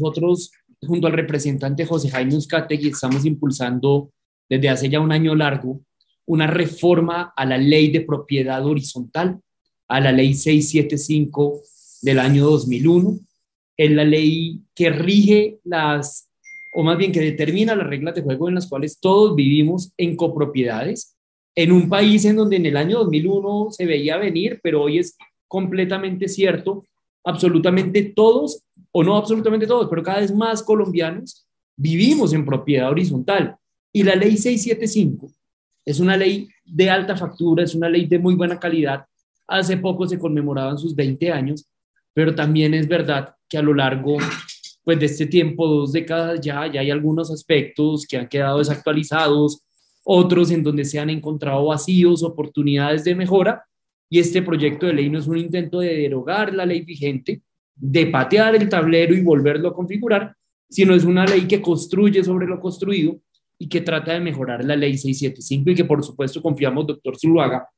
nosotros, 0.00 0.52
junto 0.86 1.06
al 1.06 1.12
representante 1.12 1.86
José 1.86 2.10
Jaime 2.10 2.36
Uzcategui, 2.36 2.88
estamos 2.88 3.24
impulsando 3.24 4.10
desde 4.48 4.68
hace 4.68 4.88
ya 4.88 5.00
un 5.00 5.12
año 5.12 5.34
largo 5.34 5.80
una 6.28 6.46
reforma 6.46 7.32
a 7.34 7.46
la 7.46 7.56
ley 7.56 7.90
de 7.90 8.02
propiedad 8.02 8.64
horizontal, 8.64 9.40
a 9.88 9.98
la 9.98 10.12
ley 10.12 10.34
675 10.34 11.62
del 12.02 12.18
año 12.18 12.44
2001. 12.44 13.18
Es 13.78 13.90
la 13.90 14.04
ley 14.04 14.60
que 14.74 14.90
rige 14.90 15.58
las, 15.64 16.28
o 16.74 16.82
más 16.82 16.98
bien 16.98 17.12
que 17.12 17.20
determina 17.20 17.74
las 17.74 17.86
reglas 17.86 18.14
de 18.14 18.22
juego 18.22 18.48
en 18.48 18.56
las 18.56 18.68
cuales 18.68 19.00
todos 19.00 19.34
vivimos 19.34 19.92
en 19.96 20.16
copropiedades, 20.16 21.16
en 21.54 21.72
un 21.72 21.88
país 21.88 22.26
en 22.26 22.36
donde 22.36 22.56
en 22.56 22.66
el 22.66 22.76
año 22.76 22.98
2001 22.98 23.68
se 23.70 23.86
veía 23.86 24.18
venir, 24.18 24.60
pero 24.62 24.82
hoy 24.82 24.98
es 24.98 25.16
completamente 25.48 26.28
cierto, 26.28 26.84
absolutamente 27.28 28.02
todos, 28.16 28.62
o 28.90 29.04
no 29.04 29.14
absolutamente 29.16 29.66
todos, 29.66 29.86
pero 29.90 30.02
cada 30.02 30.20
vez 30.20 30.34
más 30.34 30.62
colombianos 30.62 31.46
vivimos 31.76 32.32
en 32.32 32.44
propiedad 32.44 32.90
horizontal. 32.90 33.54
Y 33.92 34.02
la 34.02 34.14
ley 34.14 34.38
675 34.38 35.30
es 35.84 36.00
una 36.00 36.16
ley 36.16 36.48
de 36.64 36.88
alta 36.88 37.16
factura, 37.16 37.64
es 37.64 37.74
una 37.74 37.88
ley 37.88 38.06
de 38.06 38.18
muy 38.18 38.34
buena 38.34 38.58
calidad. 38.58 39.04
Hace 39.46 39.76
poco 39.76 40.06
se 40.06 40.18
conmemoraban 40.18 40.78
sus 40.78 40.94
20 40.94 41.30
años, 41.30 41.66
pero 42.14 42.34
también 42.34 42.72
es 42.72 42.88
verdad 42.88 43.34
que 43.46 43.58
a 43.58 43.62
lo 43.62 43.74
largo 43.74 44.16
pues, 44.82 44.98
de 44.98 45.06
este 45.06 45.26
tiempo, 45.26 45.66
dos 45.66 45.92
décadas 45.92 46.40
ya, 46.40 46.66
ya 46.66 46.80
hay 46.80 46.90
algunos 46.90 47.30
aspectos 47.30 48.06
que 48.06 48.16
han 48.16 48.28
quedado 48.28 48.58
desactualizados, 48.58 49.60
otros 50.02 50.50
en 50.50 50.62
donde 50.62 50.86
se 50.86 50.98
han 50.98 51.10
encontrado 51.10 51.66
vacíos, 51.66 52.22
oportunidades 52.22 53.04
de 53.04 53.14
mejora, 53.14 53.64
y 54.10 54.18
este 54.18 54.42
proyecto 54.42 54.86
de 54.86 54.94
ley 54.94 55.10
no 55.10 55.18
es 55.18 55.26
un 55.26 55.38
intento 55.38 55.80
de 55.80 55.96
derogar 55.96 56.54
la 56.54 56.64
ley 56.64 56.82
vigente, 56.82 57.42
de 57.74 58.06
patear 58.06 58.54
el 58.56 58.68
tablero 58.68 59.14
y 59.14 59.20
volverlo 59.20 59.68
a 59.68 59.74
configurar, 59.74 60.34
sino 60.68 60.94
es 60.94 61.04
una 61.04 61.24
ley 61.26 61.46
que 61.46 61.60
construye 61.60 62.22
sobre 62.24 62.46
lo 62.46 62.60
construido 62.60 63.20
y 63.58 63.68
que 63.68 63.80
trata 63.80 64.12
de 64.12 64.20
mejorar 64.20 64.64
la 64.64 64.76
ley 64.76 64.96
675 64.96 65.70
y 65.70 65.74
que 65.74 65.84
por 65.84 66.02
supuesto 66.04 66.40
confiamos, 66.40 66.86
doctor 66.86 67.18
Zuluaga, 67.18 67.68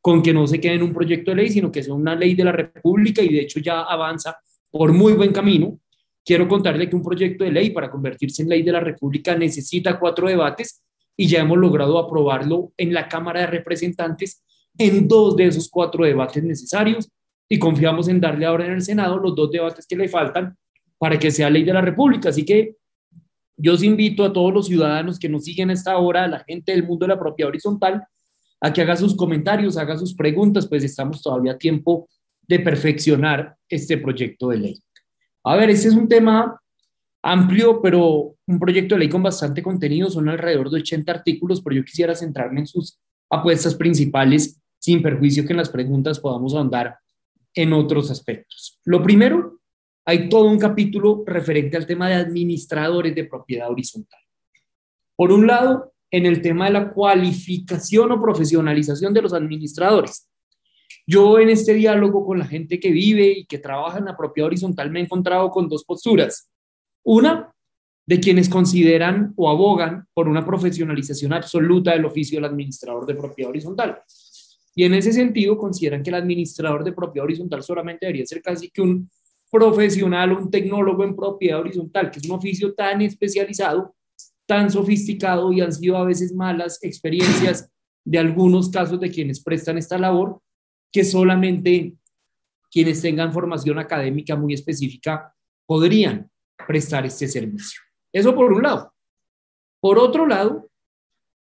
con 0.00 0.22
que 0.22 0.32
no 0.32 0.46
se 0.46 0.60
quede 0.60 0.74
en 0.74 0.82
un 0.82 0.92
proyecto 0.92 1.30
de 1.30 1.36
ley, 1.38 1.48
sino 1.48 1.72
que 1.72 1.82
sea 1.82 1.94
una 1.94 2.14
ley 2.14 2.34
de 2.34 2.44
la 2.44 2.52
República 2.52 3.22
y 3.22 3.28
de 3.28 3.40
hecho 3.40 3.60
ya 3.60 3.82
avanza 3.82 4.36
por 4.70 4.92
muy 4.92 5.12
buen 5.14 5.32
camino. 5.32 5.78
Quiero 6.24 6.48
contarle 6.48 6.88
que 6.88 6.96
un 6.96 7.02
proyecto 7.02 7.44
de 7.44 7.52
ley 7.52 7.70
para 7.70 7.90
convertirse 7.90 8.42
en 8.42 8.48
ley 8.48 8.62
de 8.62 8.72
la 8.72 8.80
República 8.80 9.36
necesita 9.36 9.98
cuatro 9.98 10.28
debates 10.28 10.82
y 11.16 11.26
ya 11.26 11.40
hemos 11.40 11.58
logrado 11.58 11.98
aprobarlo 11.98 12.72
en 12.76 12.92
la 12.92 13.08
Cámara 13.08 13.40
de 13.40 13.46
Representantes 13.46 14.42
en 14.78 15.06
dos 15.06 15.36
de 15.36 15.46
esos 15.46 15.68
cuatro 15.68 16.04
debates 16.04 16.42
necesarios 16.42 17.08
y 17.48 17.58
confiamos 17.58 18.08
en 18.08 18.20
darle 18.20 18.46
ahora 18.46 18.66
en 18.66 18.72
el 18.72 18.82
Senado 18.82 19.18
los 19.18 19.34
dos 19.34 19.50
debates 19.50 19.86
que 19.86 19.96
le 19.96 20.08
faltan 20.08 20.56
para 20.98 21.18
que 21.18 21.30
sea 21.30 21.50
ley 21.50 21.64
de 21.64 21.72
la 21.72 21.80
República. 21.80 22.30
Así 22.30 22.44
que 22.44 22.76
yo 23.56 23.74
os 23.74 23.82
invito 23.82 24.24
a 24.24 24.32
todos 24.32 24.52
los 24.52 24.66
ciudadanos 24.66 25.18
que 25.18 25.28
nos 25.28 25.44
siguen 25.44 25.70
a 25.70 25.74
esta 25.74 25.96
hora, 25.98 26.24
a 26.24 26.28
la 26.28 26.40
gente 26.40 26.72
del 26.72 26.86
mundo 26.86 27.04
de 27.04 27.14
la 27.14 27.18
propiedad 27.18 27.50
horizontal, 27.50 28.04
a 28.60 28.72
que 28.72 28.82
haga 28.82 28.96
sus 28.96 29.14
comentarios, 29.14 29.76
haga 29.76 29.96
sus 29.96 30.14
preguntas, 30.14 30.66
pues 30.66 30.82
estamos 30.82 31.22
todavía 31.22 31.52
a 31.52 31.58
tiempo 31.58 32.08
de 32.42 32.60
perfeccionar 32.60 33.56
este 33.68 33.98
proyecto 33.98 34.48
de 34.48 34.58
ley. 34.58 34.82
A 35.44 35.56
ver, 35.56 35.70
este 35.70 35.88
es 35.88 35.94
un 35.94 36.08
tema 36.08 36.58
amplio, 37.22 37.80
pero 37.80 38.34
un 38.46 38.58
proyecto 38.58 38.94
de 38.94 39.00
ley 39.00 39.08
con 39.08 39.22
bastante 39.22 39.62
contenido, 39.62 40.10
son 40.10 40.28
alrededor 40.28 40.70
de 40.70 40.80
80 40.80 41.12
artículos, 41.12 41.62
pero 41.62 41.76
yo 41.76 41.84
quisiera 41.84 42.14
centrarme 42.14 42.60
en 42.60 42.66
sus 42.66 42.98
apuestas 43.30 43.74
principales 43.74 44.60
sin 44.84 45.00
perjuicio 45.00 45.46
que 45.46 45.54
en 45.54 45.56
las 45.56 45.70
preguntas 45.70 46.20
podamos 46.20 46.54
ahondar 46.54 46.98
en 47.54 47.72
otros 47.72 48.10
aspectos. 48.10 48.78
Lo 48.84 49.02
primero, 49.02 49.60
hay 50.04 50.28
todo 50.28 50.44
un 50.44 50.58
capítulo 50.58 51.24
referente 51.26 51.78
al 51.78 51.86
tema 51.86 52.06
de 52.06 52.16
administradores 52.16 53.14
de 53.14 53.24
propiedad 53.24 53.70
horizontal. 53.70 54.20
Por 55.16 55.32
un 55.32 55.46
lado, 55.46 55.94
en 56.10 56.26
el 56.26 56.42
tema 56.42 56.66
de 56.66 56.72
la 56.72 56.92
cualificación 56.92 58.12
o 58.12 58.20
profesionalización 58.20 59.14
de 59.14 59.22
los 59.22 59.32
administradores. 59.32 60.28
Yo 61.06 61.38
en 61.38 61.48
este 61.48 61.72
diálogo 61.72 62.26
con 62.26 62.38
la 62.38 62.46
gente 62.46 62.78
que 62.78 62.90
vive 62.90 63.38
y 63.38 63.46
que 63.46 63.58
trabaja 63.58 63.96
en 63.96 64.04
la 64.04 64.18
propiedad 64.18 64.48
horizontal 64.48 64.90
me 64.90 65.00
he 65.00 65.04
encontrado 65.04 65.50
con 65.50 65.66
dos 65.66 65.82
posturas. 65.84 66.50
Una, 67.04 67.54
de 68.06 68.20
quienes 68.20 68.50
consideran 68.50 69.32
o 69.34 69.48
abogan 69.48 70.06
por 70.12 70.28
una 70.28 70.44
profesionalización 70.44 71.32
absoluta 71.32 71.92
del 71.92 72.04
oficio 72.04 72.36
del 72.36 72.50
administrador 72.50 73.06
de 73.06 73.14
propiedad 73.14 73.48
horizontal. 73.48 74.02
Y 74.74 74.84
en 74.84 74.94
ese 74.94 75.12
sentido 75.12 75.56
consideran 75.56 76.02
que 76.02 76.10
el 76.10 76.16
administrador 76.16 76.84
de 76.84 76.92
propiedad 76.92 77.24
horizontal 77.24 77.62
solamente 77.62 78.06
debería 78.06 78.26
ser 78.26 78.42
casi 78.42 78.70
que 78.70 78.82
un 78.82 79.08
profesional 79.50 80.32
un 80.32 80.50
tecnólogo 80.50 81.04
en 81.04 81.14
propiedad 81.14 81.60
horizontal, 81.60 82.10
que 82.10 82.18
es 82.18 82.24
un 82.26 82.32
oficio 82.32 82.74
tan 82.74 83.02
especializado, 83.02 83.94
tan 84.46 84.68
sofisticado 84.68 85.52
y 85.52 85.60
han 85.60 85.72
sido 85.72 85.96
a 85.96 86.04
veces 86.04 86.34
malas 86.34 86.82
experiencias 86.82 87.70
de 88.04 88.18
algunos 88.18 88.68
casos 88.68 88.98
de 88.98 89.10
quienes 89.10 89.42
prestan 89.42 89.78
esta 89.78 89.96
labor, 89.96 90.40
que 90.90 91.04
solamente 91.04 91.94
quienes 92.68 93.00
tengan 93.00 93.32
formación 93.32 93.78
académica 93.78 94.34
muy 94.34 94.54
específica 94.54 95.32
podrían 95.66 96.28
prestar 96.66 97.06
este 97.06 97.28
servicio. 97.28 97.80
Eso 98.12 98.34
por 98.34 98.52
un 98.52 98.62
lado. 98.64 98.92
Por 99.80 99.98
otro 99.98 100.26
lado, 100.26 100.68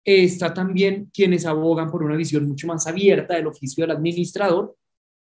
está 0.09 0.53
también 0.53 1.09
quienes 1.13 1.45
abogan 1.45 1.91
por 1.91 2.03
una 2.03 2.15
visión 2.15 2.47
mucho 2.47 2.67
más 2.67 2.87
abierta 2.87 3.35
del 3.35 3.47
oficio 3.47 3.83
del 3.83 3.91
administrador 3.91 4.75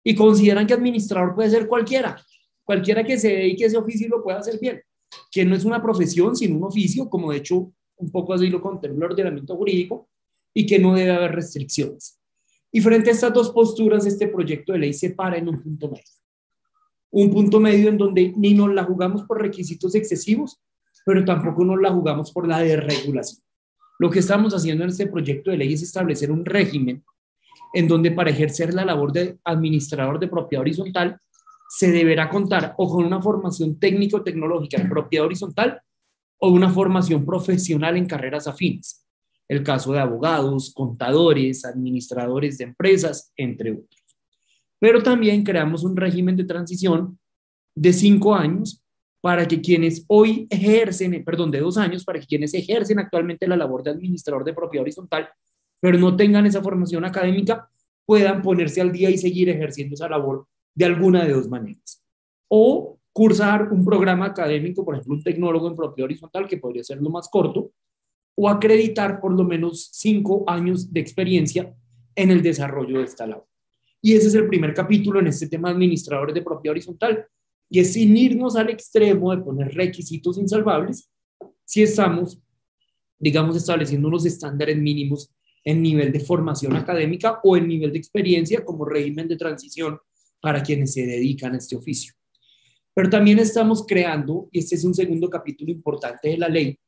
y 0.05 0.15
consideran 0.15 0.67
que 0.67 0.75
administrador 0.75 1.35
puede 1.35 1.51
ser 1.51 1.67
cualquiera, 1.67 2.21
cualquiera 2.65 3.05
que 3.05 3.19
se 3.19 3.29
dedique 3.29 3.65
a 3.65 3.67
ese 3.69 3.77
oficio 3.77 4.09
lo 4.09 4.23
puede 4.23 4.39
hacer 4.39 4.59
bien, 4.61 4.83
que 5.31 5.45
no 5.45 5.55
es 5.55 5.65
una 5.65 5.83
profesión, 5.83 6.37
sino 6.37 6.57
un 6.57 6.65
oficio, 6.65 7.09
como 7.09 7.33
de 7.33 7.39
hecho 7.39 7.73
un 7.99 8.11
poco 8.11 8.35
así 8.35 8.49
lo 8.49 8.61
contempla 8.61 9.07
el 9.07 9.13
ordenamiento 9.13 9.57
jurídico, 9.57 10.09
y 10.53 10.67
que 10.67 10.79
no 10.79 10.95
debe 10.95 11.13
haber 11.13 11.33
restricciones. 11.33 12.19
Y 12.73 12.81
frente 12.81 13.11
a 13.11 13.13
estas 13.13 13.33
dos 13.33 13.51
posturas, 13.51 14.05
este 14.07 14.29
proyecto 14.29 14.73
de 14.73 14.81
ley 14.81 14.93
se 14.93 15.11
para 15.11 15.39
en 15.39 15.49
un 15.49 15.63
punto 15.63 15.89
medio. 15.89 16.05
Un 17.11 17.31
punto 17.31 17.61
medio 17.61 17.89
en 17.89 17.99
donde 17.99 18.33
ni 18.37 18.55
nos 18.55 18.73
la 18.73 18.85
jugamos 18.85 19.23
por 19.25 19.41
requisitos 19.41 19.95
excesivos, 19.95 20.61
pero 21.05 21.25
tampoco 21.25 21.65
nos 21.65 21.81
la 21.81 21.93
jugamos 21.93 22.33
por 22.33 22.49
la 22.49 22.61
desregulación. 22.61 23.46
Lo 23.99 24.11
que 24.11 24.19
estamos 24.19 24.53
haciendo 24.55 24.85
en 24.85 24.91
este 24.91 25.07
proyecto 25.07 25.51
de 25.51 25.57
ley 25.57 25.73
es 25.73 25.83
establecer 25.83 26.31
un 26.31 26.45
régimen 26.45 27.03
en 27.73 27.89
donde 27.89 28.11
para 28.11 28.31
ejercer 28.31 28.75
la 28.75 28.85
labor 28.85 29.13
de 29.13 29.39
administrador 29.45 30.19
de 30.19 30.29
propiedad 30.29 30.63
horizontal 30.63 31.19
se 31.69 31.91
deberá 31.91 32.29
contar 32.29 32.75
o 32.79 32.89
con 32.89 33.05
una 33.05 33.21
formación 33.21 33.79
técnico-tecnológica 33.79 34.81
en 34.81 34.89
propiedad 34.89 35.27
horizontal 35.27 35.81
o 36.39 36.51
una 36.51 36.71
formación 36.71 37.25
profesional 37.25 37.97
en 37.97 38.07
carreras 38.07 38.47
afines. 38.47 39.05
El 39.49 39.63
caso 39.63 39.93
de 39.93 40.01
abogados, 40.01 40.73
contadores, 40.75 41.65
administradores 41.65 42.59
de 42.59 42.65
empresas, 42.65 43.33
entre 43.37 43.73
otros. 43.73 44.05
Pero 44.79 45.03
también 45.03 45.43
creamos 45.43 45.85
un 45.85 45.97
régimen 45.97 46.37
de 46.37 46.45
transición 46.45 47.19
de 47.75 47.93
cinco 47.93 48.35
años 48.35 48.86
para 49.27 49.49
que 49.49 49.61
quienes 49.61 50.05
hoy 50.07 50.47
ejercen, 50.49 51.25
perdón, 51.25 51.51
de 51.51 51.59
dos 51.59 51.77
años, 51.79 52.05
para 52.05 52.21
que 52.21 52.27
quienes 52.27 52.55
ejercen 52.55 53.01
actualmente 53.01 53.49
la 53.49 53.57
labor 53.57 53.83
de 53.83 53.91
administrador 53.91 54.45
de 54.45 54.55
propiedad 54.55 54.83
horizontal, 54.83 55.29
pero 55.81 55.99
no 55.99 56.15
tengan 56.15 56.47
esa 56.47 56.63
formación 56.63 57.05
académica, 57.05 57.69
puedan 58.05 58.41
ponerse 58.41 58.81
al 58.81 58.93
día 58.93 59.11
y 59.11 59.19
seguir 59.19 59.49
ejerciendo 59.49 59.95
esa 59.95 60.09
labor 60.09 60.47
de 60.77 60.85
alguna 60.85 61.25
de 61.25 61.33
dos 61.33 61.49
maneras. 61.49 62.07
O 62.47 63.01
cursar 63.13 63.73
un 63.73 63.85
programa 63.85 64.27
académico, 64.27 64.85
por 64.85 64.95
ejemplo, 64.95 65.15
un 65.15 65.25
tecnólogo 65.25 65.67
en 65.67 65.75
propiedad 65.75 66.05
horizontal, 66.05 66.47
que 66.47 66.59
podría 66.59 66.85
ser 66.85 67.03
lo 67.03 67.11
más 67.11 67.29
corto, 67.29 67.73
o 68.37 68.49
acreditar 68.49 69.21
por 69.21 69.33
lo 69.33 69.43
menos 69.43 69.89
cinco 69.91 70.45
años 70.47 70.93
de 70.93 71.01
experiencia 71.01 71.75
en 72.15 72.31
el 72.31 72.43
desarrollo 72.45 73.01
de 73.01 73.07
esta 73.07 73.27
labor. 73.27 73.49
Y 74.01 74.15
ese 74.15 74.29
es 74.29 74.37
el 74.37 74.47
primer 74.47 74.73
capítulo 74.73 75.19
en 75.19 75.27
este 75.27 75.49
tema 75.49 75.71
de 75.71 75.75
administradores 75.75 76.33
de 76.33 76.43
propiedad 76.43 76.75
horizontal, 76.75 77.27
y 77.69 77.81
es 77.81 77.93
sin 77.93 78.17
irnos 78.17 78.57
al 78.57 78.71
extremo 78.71 79.35
de 79.35 79.43
poner 79.43 79.75
requisitos 79.75 80.39
insalvables, 80.39 81.11
si 81.65 81.83
estamos, 81.83 82.39
digamos, 83.19 83.57
estableciendo 83.57 84.09
unos 84.09 84.25
estándares 84.25 84.77
mínimos 84.77 85.31
en 85.65 85.83
nivel 85.83 86.13
de 86.13 86.21
formación 86.21 86.77
académica 86.77 87.41
o 87.43 87.57
en 87.57 87.67
nivel 87.67 87.93
de 87.93 87.99
experiencia 87.99 88.65
como 88.65 88.85
régimen 88.85 89.27
de 89.27 89.37
transición 89.37 89.99
para 90.41 90.63
quienes 90.63 90.93
se 90.93 91.05
dedican 91.05 91.55
a 91.55 91.59
este 91.59 91.75
oficio. 91.75 92.15
Pero 92.95 93.11
también 93.11 93.41
estamos 93.41 93.85
creando, 93.85 94.49
y 94.53 94.61
este 94.61 94.77
es 94.77 94.85
un 94.85 94.95
segundo 94.95 95.29
capítulo 95.29 95.73
importante 95.73 96.29
de 96.29 96.39
la 96.39 96.49
ley, 96.49 96.79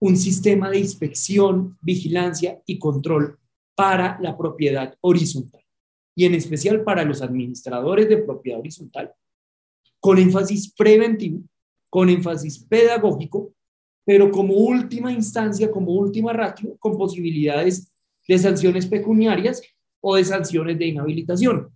un 0.00 0.16
sistema 0.16 0.70
de 0.70 0.78
inspección, 0.78 1.76
vigilancia 1.82 2.62
y 2.64 2.78
control 2.78 3.38
para 3.74 4.18
la 4.22 4.36
propiedad 4.36 4.96
horizontal, 5.00 5.62
y 6.16 6.24
en 6.24 6.34
especial 6.34 6.82
para 6.82 7.04
los 7.04 7.20
administradores 7.20 8.08
de 8.08 8.18
propiedad 8.18 8.58
horizontal, 8.58 9.12
con 10.00 10.18
énfasis 10.18 10.72
preventivo, 10.72 11.40
con 11.90 12.08
énfasis 12.08 12.58
pedagógico, 12.58 13.52
pero 14.04 14.30
como 14.30 14.54
última 14.54 15.12
instancia, 15.12 15.70
como 15.70 15.92
última 15.92 16.32
ratio, 16.32 16.76
con 16.78 16.96
posibilidades 16.96 17.92
de 18.26 18.38
sanciones 18.38 18.86
pecuniarias 18.86 19.62
o 20.00 20.16
de 20.16 20.24
sanciones 20.24 20.78
de 20.78 20.86
inhabilitación. 20.86 21.68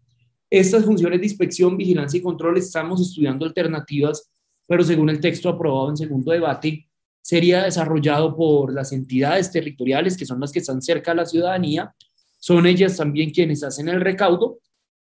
Estas 0.48 0.84
funciones 0.84 1.20
de 1.20 1.26
inspección, 1.26 1.76
vigilancia 1.76 2.19
y 2.19 2.22
control 2.22 2.58
estamos 2.58 3.00
estudiando 3.00 3.46
alternativas 3.46 4.30
pero 4.66 4.84
según 4.84 5.10
el 5.10 5.20
texto 5.20 5.48
aprobado 5.48 5.90
en 5.90 5.96
segundo 5.96 6.32
debate, 6.32 6.88
sería 7.20 7.64
desarrollado 7.64 8.34
por 8.34 8.72
las 8.72 8.92
entidades 8.92 9.50
territoriales, 9.50 10.16
que 10.16 10.26
son 10.26 10.40
las 10.40 10.50
que 10.50 10.60
están 10.60 10.82
cerca 10.82 11.12
a 11.12 11.14
la 11.14 11.26
ciudadanía, 11.26 11.94
son 12.38 12.66
ellas 12.66 12.96
también 12.96 13.30
quienes 13.30 13.62
hacen 13.62 13.88
el 13.88 14.00
recaudo, 14.00 14.60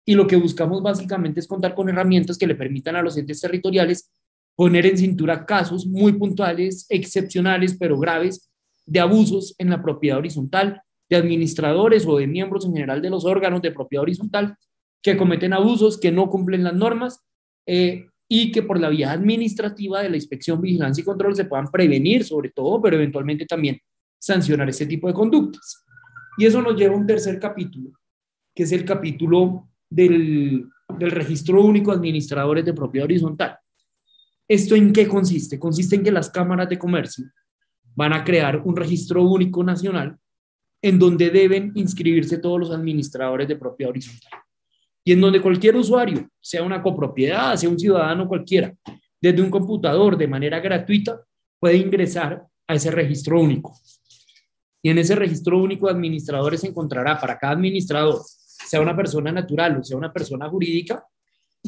y 0.10 0.16
lo 0.16 0.26
que 0.26 0.38
buscamos 0.38 0.82
básicamente 0.82 1.40
es 1.40 1.46
contar 1.46 1.76
con 1.76 1.88
herramientas 1.88 2.36
que 2.36 2.48
le 2.48 2.56
permitan 2.56 2.96
a 2.96 3.04
los 3.04 3.16
entes 3.16 3.42
territoriales 3.42 4.12
poner 4.56 4.88
en 4.88 4.98
cintura 4.98 5.46
casos 5.46 5.86
muy 5.86 6.14
puntuales, 6.14 6.88
excepcionales, 6.90 7.78
pero 7.80 8.00
graves, 8.00 8.50
de 8.88 9.02
abusos 9.02 9.54
en 9.60 9.70
la 9.70 9.84
propiedad 9.84 10.18
horizontal, 10.18 10.82
de 11.12 11.16
administradores 11.16 12.08
o 12.08 12.18
de 12.18 12.26
miembros 12.26 12.66
en 12.66 12.74
general 12.74 13.04
de 13.04 13.12
los 13.12 13.24
órganos 13.24 13.62
de 13.62 13.70
propiedad 13.70 14.02
horizontal 14.02 14.58
que 15.04 15.16
cometen 15.16 15.54
abusos, 15.54 16.00
que 16.00 16.12
no 16.12 16.28
cumplen 16.28 16.64
las 16.64 16.74
normas 16.74 17.24
eh, 17.68 18.08
y 18.28 18.52
que 18.52 18.64
por 18.64 18.80
la 18.80 18.90
vía 18.90 19.12
administrativa 19.12 20.02
de 20.02 20.10
la 20.10 20.16
inspección, 20.16 20.60
vigilancia 20.60 21.04
y 21.04 21.06
control 21.06 21.36
se 21.36 21.46
puedan 21.46 21.68
prevenir 21.68 22.24
sobre 22.26 22.50
todo, 22.50 22.82
pero 22.82 22.96
eventualmente 22.96 23.46
también 23.46 23.80
sancionar 24.18 24.70
ese 24.70 24.88
tipo 24.88 25.06
de 25.06 25.14
conductas. 25.14 25.86
Y 26.40 26.48
eso 26.48 26.64
nos 26.64 26.76
lleva 26.76 26.96
a 26.96 26.98
un 26.98 27.06
tercer 27.06 27.40
capítulo, 27.40 27.92
que 28.56 28.64
es 28.64 28.72
el 28.72 28.84
capítulo 28.84 29.69
del, 29.90 30.70
registro 31.00 31.64
único 31.64 31.92
administradores 31.92 32.66
de 32.66 32.74
propiedad 32.74 33.06
horizontal. 33.06 33.58
¿Esto 34.48 34.76
en 34.76 34.92
qué 34.92 35.08
consiste? 35.08 35.60
Consiste 35.60 35.96
en 35.96 36.04
que 36.04 36.12
las 36.12 36.30
cámaras 36.30 36.68
de 36.68 36.80
comercio 36.80 37.26
van 37.96 38.14
a 38.14 38.24
crear 38.24 38.62
un 38.66 38.76
registro 38.76 39.24
único 39.24 39.64
nacional 39.64 40.18
en 40.82 40.98
donde 40.98 41.30
deben 41.30 41.72
inscribirse 41.76 42.38
todos 42.38 42.60
los 42.60 42.72
administradores 42.72 43.48
de 43.48 43.56
propiedad 43.56 43.92
horizontal 43.92 44.40
y 45.04 45.14
en 45.14 45.22
donde 45.22 45.42
cualquier 45.42 45.76
usuario, 45.76 46.30
sea 46.40 46.62
una 46.62 46.84
copropiedad, 46.84 47.56
sea 47.56 47.70
un 47.70 47.80
ciudadano 47.80 48.28
cualquiera, 48.28 48.74
desde 49.20 49.42
un 49.42 49.50
computador 49.50 50.16
de 50.16 50.28
manera 50.28 50.60
gratuita, 50.60 51.22
puede 51.60 51.78
ingresar 51.78 52.46
a 52.68 52.76
ese 52.76 52.92
registro 52.92 53.42
único. 53.42 53.76
Y 54.84 54.90
en 54.92 55.00
ese 55.00 55.16
registro 55.16 55.58
único 55.58 55.88
de 55.88 55.94
administradores 55.94 56.62
se 56.62 56.68
encontrará 56.68 57.20
para 57.20 57.38
cada 57.38 57.54
administrador, 57.54 58.22
sea 58.70 58.82
una 58.82 58.96
persona 58.96 59.32
natural 59.32 59.80
o 59.80 59.84
sea 59.84 59.98
una 59.98 60.14
persona 60.14 60.48
jurídica, 60.48 61.04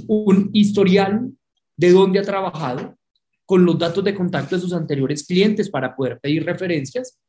un 0.07 0.51
historial 0.53 1.31
de 1.75 1.91
dónde 1.91 2.19
ha 2.19 2.21
trabajado, 2.21 2.95
con 3.43 3.65
los 3.65 3.77
datos 3.77 4.03
de 4.03 4.13
contacto 4.13 4.55
de 4.55 4.61
sus 4.61 4.71
anteriores 4.71 5.25
clientes 5.25 5.69
para 5.69 5.95
poder 5.95 6.19
pedir 6.19 6.45
referencias 6.45 7.19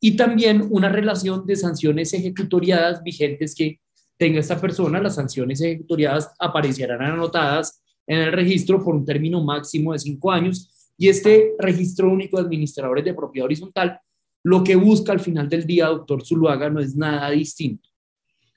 y 0.00 0.16
también 0.16 0.66
una 0.68 0.88
relación 0.88 1.46
de 1.46 1.54
sanciones 1.54 2.12
ejecutoriadas 2.12 3.02
vigentes 3.02 3.54
que 3.54 3.80
tenga 4.18 4.40
esta 4.40 4.60
persona, 4.60 5.00
las 5.00 5.14
sanciones 5.14 5.60
ejecutoriadas 5.60 6.34
aparecerán 6.38 7.00
anotadas 7.02 7.82
en 8.06 8.18
el 8.18 8.32
registro 8.32 8.82
por 8.82 8.96
un 8.96 9.06
término 9.06 9.42
máximo 9.42 9.92
de 9.92 10.00
cinco 10.00 10.32
años 10.32 10.90
y 10.98 11.08
este 11.08 11.52
registro 11.58 12.10
único 12.10 12.36
de 12.36 12.42
administradores 12.42 13.04
de 13.04 13.14
propiedad 13.14 13.46
horizontal 13.46 14.00
lo 14.42 14.62
que 14.62 14.76
busca 14.76 15.12
al 15.12 15.20
final 15.20 15.48
del 15.48 15.64
día, 15.64 15.86
doctor 15.86 16.22
Zuluaga, 16.26 16.68
no 16.68 16.80
es 16.80 16.94
nada 16.94 17.30
distinto 17.30 17.93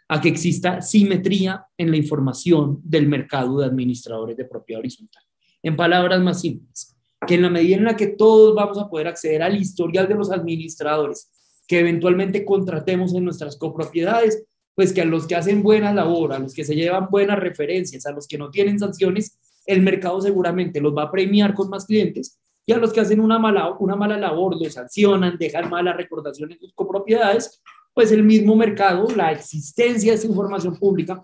a 0.07 0.21
que 0.21 0.29
exista 0.29 0.81
simetría 0.81 1.65
en 1.77 1.91
la 1.91 1.97
información 1.97 2.79
del 2.83 3.07
mercado 3.07 3.59
de 3.59 3.65
administradores 3.65 4.37
de 4.37 4.45
propiedad 4.45 4.79
horizontal. 4.79 5.23
En 5.61 5.75
palabras 5.75 6.21
más 6.21 6.41
simples, 6.41 6.95
que 7.25 7.35
en 7.35 7.41
la 7.41 7.49
medida 7.49 7.75
en 7.75 7.83
la 7.83 7.97
que 7.97 8.07
todos 8.07 8.55
vamos 8.55 8.77
a 8.77 8.89
poder 8.89 9.07
acceder 9.07 9.41
al 9.43 9.57
historial 9.57 10.07
de 10.07 10.15
los 10.15 10.31
administradores 10.31 11.31
que 11.67 11.79
eventualmente 11.79 12.45
contratemos 12.45 13.13
en 13.13 13.25
nuestras 13.25 13.57
copropiedades, 13.57 14.45
pues 14.73 14.93
que 14.93 15.01
a 15.01 15.05
los 15.05 15.27
que 15.27 15.35
hacen 15.35 15.63
buena 15.63 15.93
labor, 15.93 16.31
a 16.31 16.39
los 16.39 16.53
que 16.53 16.63
se 16.63 16.75
llevan 16.75 17.09
buenas 17.09 17.39
referencias, 17.39 18.05
a 18.05 18.11
los 18.11 18.27
que 18.27 18.37
no 18.37 18.49
tienen 18.49 18.79
sanciones, 18.79 19.37
el 19.65 19.81
mercado 19.81 20.21
seguramente 20.21 20.79
los 20.79 20.95
va 20.95 21.03
a 21.03 21.11
premiar 21.11 21.53
con 21.53 21.69
más 21.69 21.85
clientes 21.85 22.39
y 22.65 22.73
a 22.73 22.77
los 22.77 22.91
que 22.91 22.99
hacen 22.99 23.19
una 23.19 23.39
mala, 23.39 23.75
una 23.79 23.95
mala 23.95 24.17
labor, 24.17 24.61
los 24.61 24.73
sancionan, 24.73 25.37
dejan 25.37 25.69
malas 25.69 25.95
recordaciones 25.95 26.57
en 26.57 26.61
sus 26.61 26.73
copropiedades, 26.73 27.61
pues 27.97 28.11
el 28.11 28.21
mismo 28.21 28.55
mercado, 28.55 29.07
la 29.15 29.31
existencia 29.31 30.11
de 30.11 30.19
esa 30.19 30.27
información 30.27 30.77
pública, 30.77 31.23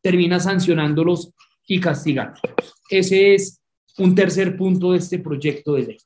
termina 0.00 0.40
sancionándolos 0.40 1.34
y 1.68 1.78
castigándolos. 1.78 2.40
Ese 2.88 3.34
es 3.34 3.60
un 3.98 4.14
tercer 4.14 4.56
punto 4.56 4.92
de 4.92 4.98
este 5.00 5.18
proyecto 5.18 5.74
de 5.74 5.82
ley. 5.82 5.98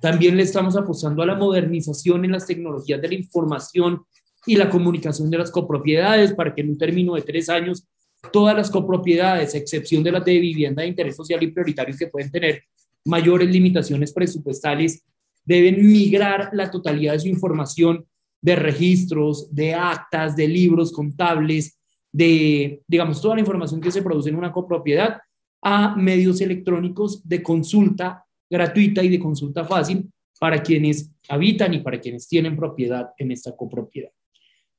También 0.00 0.36
le 0.36 0.42
estamos 0.42 0.74
apostando 0.74 1.22
a 1.22 1.26
la 1.26 1.36
modernización 1.36 2.24
en 2.24 2.32
las 2.32 2.44
tecnologías 2.44 3.00
de 3.00 3.06
la 3.06 3.14
información 3.14 4.02
y 4.48 4.56
la 4.56 4.68
comunicación 4.68 5.30
de 5.30 5.38
las 5.38 5.52
copropiedades 5.52 6.32
para 6.32 6.52
que 6.52 6.62
en 6.62 6.70
un 6.70 6.78
término 6.78 7.14
de 7.14 7.22
tres 7.22 7.48
años 7.48 7.86
todas 8.32 8.56
las 8.56 8.68
copropiedades, 8.68 9.54
a 9.54 9.58
excepción 9.58 10.02
de 10.02 10.10
las 10.10 10.24
de 10.24 10.40
vivienda 10.40 10.82
de 10.82 10.88
interés 10.88 11.14
social 11.14 11.40
y 11.40 11.52
prioritarios 11.52 11.96
que 11.96 12.08
pueden 12.08 12.32
tener 12.32 12.64
mayores 13.04 13.48
limitaciones 13.48 14.12
presupuestales, 14.12 15.04
deben 15.44 15.86
migrar 15.86 16.50
la 16.52 16.68
totalidad 16.68 17.12
de 17.12 17.20
su 17.20 17.28
información 17.28 18.04
de 18.42 18.56
registros, 18.56 19.54
de 19.54 19.72
actas, 19.72 20.36
de 20.36 20.48
libros 20.48 20.92
contables, 20.92 21.78
de, 22.12 22.82
digamos, 22.86 23.22
toda 23.22 23.36
la 23.36 23.40
información 23.40 23.80
que 23.80 23.90
se 23.90 24.02
produce 24.02 24.28
en 24.28 24.36
una 24.36 24.52
copropiedad 24.52 25.20
a 25.62 25.94
medios 25.96 26.40
electrónicos 26.40 27.26
de 27.26 27.42
consulta 27.42 28.24
gratuita 28.50 29.02
y 29.02 29.08
de 29.08 29.20
consulta 29.20 29.64
fácil 29.64 30.12
para 30.38 30.60
quienes 30.62 31.10
habitan 31.28 31.72
y 31.72 31.78
para 31.78 32.00
quienes 32.00 32.28
tienen 32.28 32.56
propiedad 32.56 33.12
en 33.16 33.30
esta 33.30 33.56
copropiedad. 33.56 34.10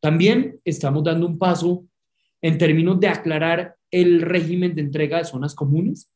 También 0.01 0.59
estamos 0.65 1.03
dando 1.03 1.25
un 1.25 1.39
paso 1.39 1.85
en 2.41 2.57
términos 2.57 2.99
de 2.99 3.07
aclarar 3.07 3.77
el 3.89 4.21
régimen 4.21 4.75
de 4.75 4.81
entrega 4.81 5.17
de 5.17 5.23
zonas 5.23 5.55
comunes 5.55 6.13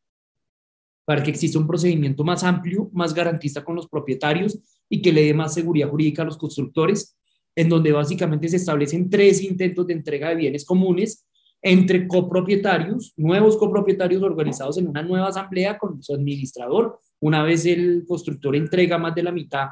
para 1.05 1.23
que 1.23 1.31
exista 1.31 1.57
un 1.57 1.65
procedimiento 1.65 2.25
más 2.25 2.44
amplio, 2.44 2.89
más 2.91 3.13
garantista 3.13 3.63
con 3.63 3.75
los 3.77 3.88
propietarios 3.88 4.59
y 4.89 5.01
que 5.01 5.13
le 5.13 5.23
dé 5.23 5.33
más 5.33 5.53
seguridad 5.53 5.89
jurídica 5.89 6.23
a 6.23 6.25
los 6.25 6.38
constructores, 6.38 7.17
en 7.57 7.69
donde 7.69 7.92
básicamente 7.92 8.48
se 8.48 8.57
establecen 8.57 9.09
tres 9.09 9.42
intentos 9.42 9.88
de 9.88 9.94
entrega 9.94 10.30
de 10.30 10.36
bienes 10.36 10.63
comunes 10.63 11.25
entre 11.59 12.07
copropietarios, 12.07 13.13
nuevos 13.18 13.57
copropietarios 13.57 14.21
organizados 14.21 14.77
en 14.77 14.88
una 14.88 15.01
nueva 15.01 15.30
asamblea 15.30 15.75
con 15.75 16.04
su 16.04 16.13
administrador. 16.13 17.00
Una 17.19 17.42
vez 17.42 17.65
el 17.65 18.06
constructor 18.07 18.56
entrega 18.56 19.00
más 19.00 19.15
de 19.15 19.24
la 19.24 19.31
mitad 19.31 19.69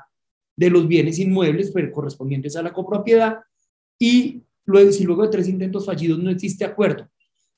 de 0.57 0.71
los 0.71 0.87
bienes 0.87 1.19
inmuebles 1.19 1.71
correspondientes 1.93 2.55
a 2.55 2.63
la 2.63 2.73
copropiedad, 2.73 3.37
y 3.99 4.41
luego, 4.65 4.91
si 4.91 5.03
luego 5.03 5.21
de 5.21 5.29
tres 5.29 5.47
intentos 5.47 5.85
fallidos 5.85 6.17
no 6.17 6.31
existe 6.31 6.65
acuerdo 6.65 7.07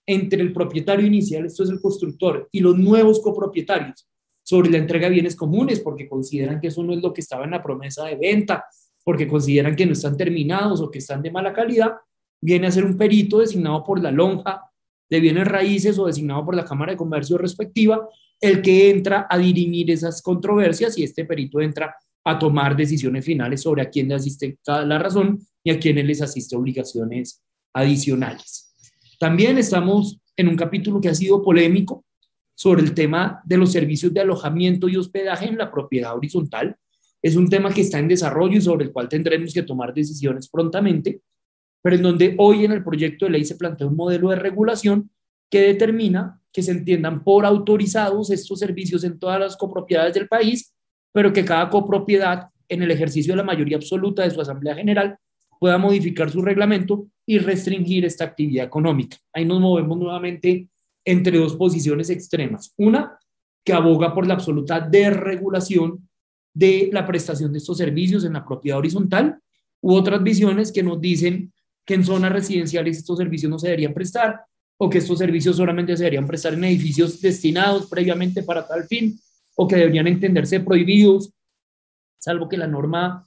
entre 0.06 0.42
el 0.42 0.52
propietario 0.52 1.08
inicial, 1.08 1.46
esto 1.46 1.64
es 1.64 1.70
el 1.70 1.80
constructor, 1.80 2.50
y 2.52 2.60
los 2.60 2.78
nuevos 2.78 3.22
copropietarios 3.22 4.10
sobre 4.44 4.70
la 4.72 4.78
entrega 4.78 5.08
de 5.08 5.14
bienes 5.14 5.38
comunes, 5.38 5.80
porque 5.80 6.10
consideran 6.10 6.60
que 6.60 6.68
eso 6.68 6.84
no 6.84 6.94
es 6.94 7.02
lo 7.02 7.14
que 7.14 7.22
estaba 7.22 7.46
en 7.46 7.52
la 7.52 7.64
promesa 7.64 8.04
de 8.06 8.16
venta, 8.18 8.66
porque 9.08 9.26
consideran 9.26 9.74
que 9.74 9.86
no 9.86 9.94
están 9.94 10.18
terminados 10.18 10.82
o 10.82 10.92
que 10.92 10.98
están 10.98 11.22
de 11.22 11.32
mala 11.32 11.54
calidad, 11.54 11.94
viene 12.42 12.68
a 12.68 12.72
ser 12.72 12.84
un 12.84 12.98
perito 12.98 13.40
designado 13.40 13.82
por 13.82 14.04
la 14.04 14.12
lonja 14.12 14.64
de 15.10 15.22
bienes 15.22 15.48
raíces 15.48 15.98
o 15.98 16.08
designado 16.08 16.44
por 16.44 16.54
la 16.54 16.66
Cámara 16.66 16.92
de 16.92 16.98
Comercio 16.98 17.38
respectiva, 17.38 18.06
el 18.42 18.62
que 18.62 18.90
entra 18.90 19.26
a 19.30 19.38
dirimir 19.38 19.92
esas 19.92 20.22
controversias 20.22 20.98
y 20.98 21.06
este 21.06 21.24
perito 21.24 21.62
entra 21.62 21.96
a 22.26 22.38
tomar 22.38 22.76
decisiones 22.76 23.24
finales 23.24 23.62
sobre 23.62 23.82
a 23.82 23.90
quién 23.90 24.10
le 24.10 24.16
asiste 24.16 24.58
la 24.68 25.00
razón 25.00 25.40
y 25.64 25.72
a 25.72 25.80
quienes 25.80 26.04
les 26.04 26.22
asiste 26.22 26.58
obligaciones 26.58 27.42
adicionales. 27.74 28.76
También 29.22 29.58
estamos 29.58 30.20
en 30.36 30.50
un 30.50 30.58
capítulo 30.58 31.00
que 31.00 31.08
ha 31.08 31.16
sido 31.16 31.42
polémico 31.42 32.04
sobre 32.56 32.82
el 32.82 32.94
tema 32.94 33.42
de 33.46 33.56
los 33.56 33.72
servicios 33.72 34.14
de 34.14 34.20
alojamiento 34.20 34.90
y 34.90 34.98
hospedaje 34.98 35.48
en 35.48 35.58
la 35.58 35.72
propiedad 35.72 36.14
horizontal. 36.14 36.76
Es 37.22 37.36
un 37.36 37.50
tema 37.50 37.74
que 37.74 37.82
está 37.82 38.00
en 38.00 38.08
desarrollo 38.08 38.58
y 38.58 38.62
sobre 38.62 38.86
el 38.86 38.92
cual 38.92 39.10
tendremos 39.10 39.54
que 39.54 39.64
tomar 39.64 39.94
decisiones 39.94 40.48
prontamente, 40.50 41.22
pero 41.82 41.96
en 41.96 42.04
donde 42.04 42.36
hoy 42.38 42.66
en 42.66 42.72
el 42.72 42.84
proyecto 42.84 43.26
de 43.26 43.32
ley 43.32 43.46
se 43.46 43.56
plantea 43.56 43.88
un 43.88 43.96
modelo 43.96 44.30
de 44.30 44.36
regulación 44.38 45.10
que 45.50 45.62
determina 45.62 46.42
que 46.52 46.64
se 46.64 46.72
entiendan 46.72 47.24
por 47.24 47.46
autorizados 47.46 48.32
estos 48.32 48.60
servicios 48.60 49.04
en 49.04 49.20
todas 49.20 49.40
las 49.40 49.56
copropiedades 49.56 50.14
del 50.14 50.28
país 50.28 50.74
pero 51.18 51.34
que 51.34 51.44
cada 51.44 51.68
copropiedad, 51.68 52.50
en 52.70 52.84
el 52.84 52.92
ejercicio 52.92 53.34
de 53.34 53.38
la 53.38 53.44
mayoría 53.44 53.78
absoluta 53.78 54.22
de 54.22 54.30
su 54.30 54.40
Asamblea 54.40 54.76
General, 54.76 55.18
pueda 55.60 55.80
modificar 55.80 56.30
su 56.30 56.44
reglamento 56.44 57.08
y 57.26 57.40
restringir 57.40 58.06
esta 58.06 58.26
actividad 58.26 58.68
económica. 58.68 59.18
Ahí 59.34 59.44
nos 59.44 59.60
movemos 59.60 59.98
nuevamente 59.98 60.70
entre 61.04 61.40
dos 61.40 61.56
posiciones 61.56 62.12
extremas. 62.12 62.72
Una, 62.78 63.18
que 63.66 63.74
aboga 63.74 64.14
por 64.14 64.28
la 64.28 64.36
absoluta 64.36 64.80
desregulación 64.80 66.07
de 66.58 66.90
la 66.92 67.06
prestación 67.06 67.52
de 67.52 67.60
estos 67.60 67.78
servicios 67.78 68.26
en 68.26 68.34
la 68.34 68.44
propiedad 68.44 68.80
horizontal, 68.80 69.40
u 69.80 69.94
otras 69.94 70.24
visiones 70.24 70.72
que 70.72 70.82
nos 70.82 71.00
dicen 71.00 71.54
que 71.86 71.94
en 71.94 72.04
zonas 72.04 72.32
residenciales 72.32 72.98
estos 72.98 73.20
servicios 73.20 73.50
no 73.50 73.60
se 73.60 73.68
deberían 73.68 73.94
prestar 73.94 74.42
o 74.78 74.90
que 74.90 74.98
estos 74.98 75.20
servicios 75.20 75.56
solamente 75.56 75.96
se 75.96 76.04
deberían 76.04 76.26
prestar 76.26 76.56
en 76.56 76.64
edificios 76.64 77.22
destinados 77.22 77.88
previamente 77.88 78.42
para 78.42 78.68
tal 78.68 78.86
fin 78.86 79.20
o 79.56 79.68
que 79.68 79.76
deberían 79.76 80.08
entenderse 80.08 80.60
prohibidos, 80.60 81.32
salvo 82.18 82.50
que 82.50 82.58
la 82.58 82.68
norma, 82.68 83.24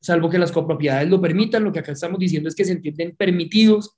salvo 0.00 0.28
que 0.28 0.38
las 0.38 0.50
copropiedades 0.50 1.08
lo 1.08 1.20
permitan. 1.20 1.62
Lo 1.62 1.72
que 1.72 1.78
acá 1.78 1.92
estamos 1.92 2.18
diciendo 2.18 2.48
es 2.48 2.54
que 2.56 2.64
se 2.64 2.72
entienden 2.72 3.14
permitidos, 3.16 3.96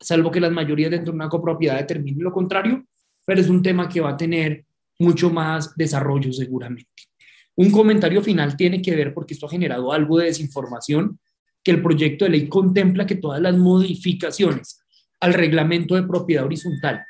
salvo 0.00 0.30
que 0.30 0.40
las 0.40 0.52
mayorías 0.52 0.90
dentro 0.90 1.12
de 1.12 1.16
una 1.16 1.28
copropiedad 1.28 1.78
determinen 1.78 2.24
lo 2.24 2.32
contrario, 2.32 2.84
pero 3.26 3.40
es 3.40 3.50
un 3.50 3.62
tema 3.62 3.86
que 3.86 4.00
va 4.00 4.10
a 4.10 4.16
tener 4.16 4.64
mucho 4.98 5.30
más 5.30 5.74
desarrollo 5.76 6.32
seguramente. 6.32 7.11
Un 7.56 7.70
comentario 7.70 8.22
final 8.22 8.56
tiene 8.56 8.80
que 8.80 8.96
ver, 8.96 9.12
porque 9.12 9.34
esto 9.34 9.46
ha 9.46 9.50
generado 9.50 9.92
algo 9.92 10.18
de 10.18 10.26
desinformación, 10.26 11.18
que 11.62 11.70
el 11.70 11.82
proyecto 11.82 12.24
de 12.24 12.30
ley 12.32 12.48
contempla 12.48 13.06
que 13.06 13.16
todas 13.16 13.40
las 13.40 13.56
modificaciones 13.56 14.80
al 15.20 15.34
reglamento 15.34 15.94
de 15.94 16.02
propiedad 16.02 16.44
horizontal 16.44 17.04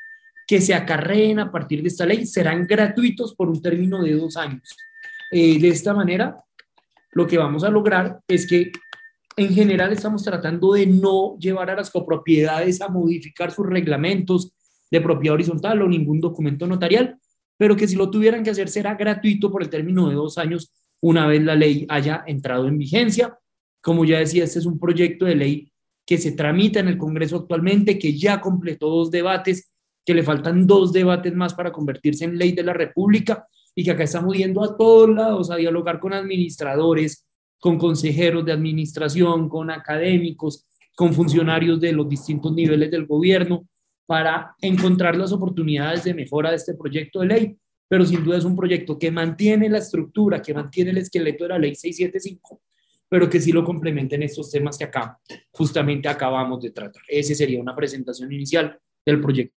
que 0.47 0.61
se 0.61 0.73
acarreen 0.73 1.39
a 1.39 1.51
partir 1.51 1.81
de 1.81 1.87
esta 1.87 2.05
ley 2.05 2.25
serán 2.25 2.67
gratuitos 2.67 3.33
por 3.33 3.49
un 3.49 3.61
término 3.61 4.01
de 4.03 4.13
dos 4.13 4.37
años. 4.37 4.75
Eh, 5.31 5.59
de 5.59 5.69
esta 5.69 5.93
manera, 5.93 6.43
lo 7.13 7.25
que 7.25 7.37
vamos 7.37 7.63
a 7.63 7.69
lograr 7.69 8.19
es 8.27 8.47
que 8.47 8.71
en 9.35 9.53
general 9.53 9.91
estamos 9.91 10.23
tratando 10.23 10.73
de 10.73 10.85
no 10.85 11.37
llevar 11.39 11.69
a 11.69 11.75
las 11.75 11.89
copropiedades 11.89 12.81
a 12.81 12.89
modificar 12.89 13.51
sus 13.51 13.65
reglamentos 13.65 14.53
de 14.91 15.01
propiedad 15.01 15.33
horizontal 15.33 15.81
o 15.81 15.87
ningún 15.87 16.19
documento 16.19 16.67
notarial, 16.67 17.17
pero 17.63 17.77
que 17.77 17.87
si 17.87 17.95
lo 17.95 18.09
tuvieran 18.09 18.43
que 18.43 18.49
hacer 18.49 18.67
será 18.67 18.95
gratuito 18.95 19.49
por 19.49 19.63
el 19.63 19.69
término 19.69 20.09
de 20.09 20.15
dos 20.15 20.37
años 20.37 20.73
una 20.99 21.25
vez 21.27 21.41
la 21.41 21.55
ley 21.55 21.85
haya 21.87 22.21
entrado 22.27 22.67
en 22.67 22.77
vigencia. 22.77 23.39
Como 23.81 24.03
ya 24.03 24.19
decía, 24.19 24.43
este 24.43 24.59
es 24.59 24.65
un 24.65 24.77
proyecto 24.77 25.23
de 25.23 25.35
ley 25.35 25.71
que 26.05 26.17
se 26.17 26.33
tramita 26.33 26.81
en 26.81 26.89
el 26.89 26.97
Congreso 26.97 27.37
actualmente, 27.37 27.97
que 27.97 28.17
ya 28.17 28.41
completó 28.41 28.89
dos 28.89 29.11
debates, 29.11 29.71
que 30.03 30.13
le 30.13 30.23
faltan 30.23 30.67
dos 30.67 30.91
debates 30.91 31.33
más 31.33 31.53
para 31.53 31.71
convertirse 31.71 32.25
en 32.25 32.37
ley 32.37 32.51
de 32.51 32.63
la 32.63 32.73
República 32.73 33.47
y 33.73 33.85
que 33.85 33.91
acá 33.91 34.03
estamos 34.03 34.35
yendo 34.35 34.61
a 34.61 34.75
todos 34.75 35.09
lados 35.09 35.49
a 35.49 35.55
dialogar 35.55 36.01
con 36.01 36.11
administradores, 36.11 37.25
con 37.61 37.77
consejeros 37.77 38.43
de 38.43 38.51
administración, 38.51 39.47
con 39.47 39.71
académicos, 39.71 40.67
con 40.97 41.13
funcionarios 41.13 41.79
de 41.79 41.93
los 41.93 42.09
distintos 42.09 42.53
niveles 42.53 42.91
del 42.91 43.05
gobierno 43.05 43.69
para 44.05 44.55
encontrar 44.61 45.15
las 45.15 45.31
oportunidades 45.31 46.03
de 46.03 46.13
mejora 46.13 46.49
de 46.49 46.57
este 46.57 46.73
proyecto 46.73 47.21
de 47.21 47.27
ley, 47.27 47.57
pero 47.87 48.05
sin 48.05 48.23
duda 48.23 48.37
es 48.37 48.45
un 48.45 48.55
proyecto 48.55 48.97
que 48.97 49.11
mantiene 49.11 49.69
la 49.69 49.77
estructura, 49.77 50.41
que 50.41 50.53
mantiene 50.53 50.91
el 50.91 50.97
esqueleto 50.97 51.43
de 51.45 51.49
la 51.49 51.59
ley 51.59 51.75
675, 51.75 52.61
pero 53.07 53.29
que 53.29 53.39
sí 53.39 53.51
lo 53.51 53.63
complementa 53.63 54.15
en 54.15 54.23
estos 54.23 54.49
temas 54.49 54.77
que 54.77 54.85
acá 54.85 55.19
justamente 55.51 56.07
acabamos 56.07 56.61
de 56.61 56.71
tratar. 56.71 57.03
Ese 57.07 57.35
sería 57.35 57.61
una 57.61 57.75
presentación 57.75 58.31
inicial 58.31 58.79
del 59.05 59.21
proyecto. 59.21 59.51